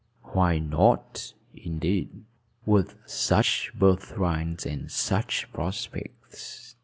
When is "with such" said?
2.65-3.71